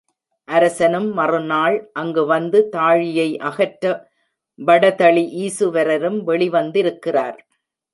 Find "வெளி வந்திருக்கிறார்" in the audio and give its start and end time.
6.23-7.39